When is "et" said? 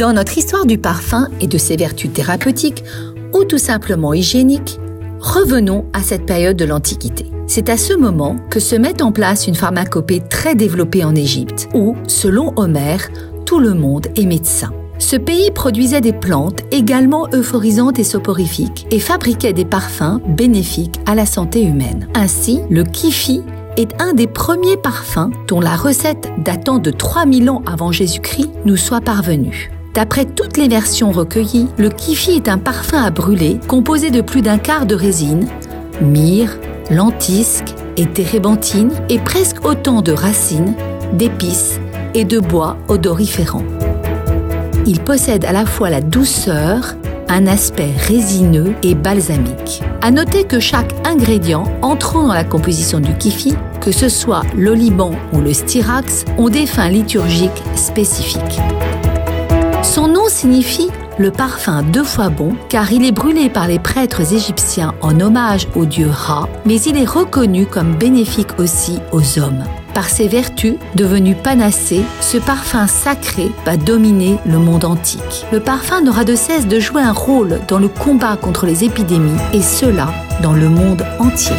1.42-1.46, 17.98-18.04, 18.90-19.00, 37.98-38.06, 39.10-39.18, 42.14-42.24, 48.82-48.94, 79.52-79.62